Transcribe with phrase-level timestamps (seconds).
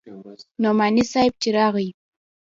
[0.63, 1.87] نعماني صاحب چې راغى.